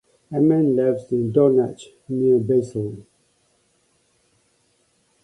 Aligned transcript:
Ammann 0.31 0.75
lives 0.75 1.11
in 1.11 1.31
Dornach 1.31 1.85
near 2.09 2.39
Basel. 2.39 3.05